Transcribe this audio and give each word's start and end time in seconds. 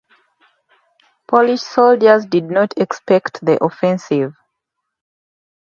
Polish 1.27 1.61
soldiers 1.61 2.25
did 2.25 2.49
not 2.49 2.75
expect 2.75 3.39
the 3.45 3.63
offensive. 3.63 4.33